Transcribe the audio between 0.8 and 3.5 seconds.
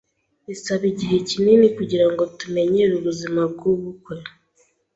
igihe kinini kugirango tumenyere ubuzima